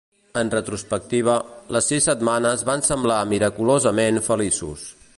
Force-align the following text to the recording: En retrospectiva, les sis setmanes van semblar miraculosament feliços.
En 0.39 0.47
retrospectiva, 0.53 1.35
les 1.77 1.91
sis 1.93 2.09
setmanes 2.11 2.65
van 2.71 2.85
semblar 2.91 3.21
miraculosament 3.37 4.23
feliços. 4.31 4.93